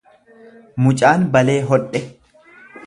Mucaan 0.85 1.29
balee 1.37 1.59
hodhe 1.73 2.05